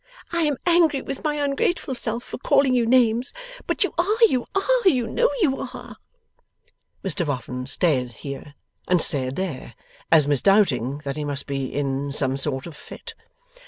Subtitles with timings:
[0.31, 3.31] 'I am angry with my ungrateful self for calling you names;
[3.67, 5.95] but you are, you are; you know you are!'
[7.03, 8.55] Mr Boffin stared here,
[8.87, 9.75] and stared there,
[10.11, 13.13] as misdoubting that he must be in some sort of fit.